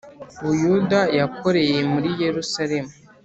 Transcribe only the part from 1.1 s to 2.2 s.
yakoreye muri